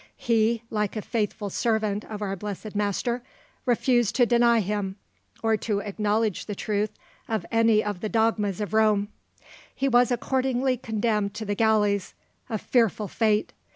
[0.17, 3.21] He, like a faithful servant of our blessed Master,
[3.67, 4.95] refused to deny Him,
[5.43, 6.89] or to acknowledge the truth
[7.27, 9.09] of any of the dogmas of Rome.
[9.75, 12.15] He was accordingly condemned to the galleys,
[12.49, 13.53] a fearful fate!